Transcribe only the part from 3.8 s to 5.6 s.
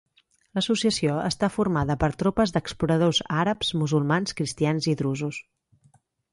musulmans, cristians i drusos.